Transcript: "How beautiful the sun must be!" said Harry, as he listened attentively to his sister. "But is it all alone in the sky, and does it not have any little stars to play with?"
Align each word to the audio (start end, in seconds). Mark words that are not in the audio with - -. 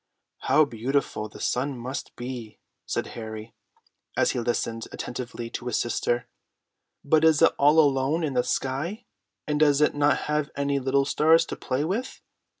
"How 0.39 0.65
beautiful 0.65 1.29
the 1.29 1.39
sun 1.39 1.77
must 1.77 2.15
be!" 2.15 2.57
said 2.87 3.05
Harry, 3.13 3.53
as 4.17 4.31
he 4.31 4.39
listened 4.39 4.87
attentively 4.91 5.51
to 5.51 5.67
his 5.67 5.79
sister. 5.79 6.27
"But 7.05 7.23
is 7.23 7.39
it 7.43 7.53
all 7.59 7.77
alone 7.79 8.23
in 8.23 8.33
the 8.33 8.43
sky, 8.43 9.05
and 9.45 9.59
does 9.59 9.79
it 9.79 9.93
not 9.93 10.21
have 10.25 10.49
any 10.55 10.79
little 10.79 11.05
stars 11.05 11.45
to 11.45 11.55
play 11.55 11.85
with?" 11.85 12.19